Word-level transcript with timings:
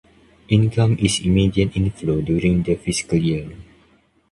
Income 0.49 0.97
is 0.97 1.19
immediate 1.19 1.75
inflow 1.77 2.21
during 2.21 2.63
the 2.63 2.73
fiscal 2.73 3.19
year. 3.19 3.55